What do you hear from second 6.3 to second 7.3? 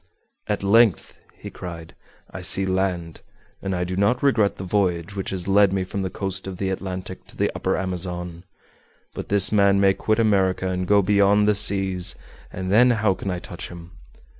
of the Atlantic